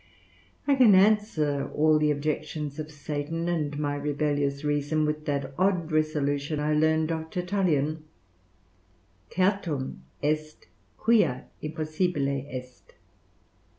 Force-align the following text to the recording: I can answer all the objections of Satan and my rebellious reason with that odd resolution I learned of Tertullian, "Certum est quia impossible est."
I 0.67 0.73
can 0.73 0.95
answer 0.95 1.69
all 1.75 1.99
the 1.99 2.09
objections 2.09 2.79
of 2.79 2.89
Satan 2.89 3.47
and 3.47 3.77
my 3.77 3.93
rebellious 3.95 4.63
reason 4.63 5.05
with 5.05 5.25
that 5.27 5.53
odd 5.59 5.91
resolution 5.91 6.59
I 6.59 6.73
learned 6.73 7.11
of 7.11 7.29
Tertullian, 7.29 8.05
"Certum 9.29 10.01
est 10.23 10.65
quia 10.97 11.45
impossible 11.61 12.27
est." 12.29 12.95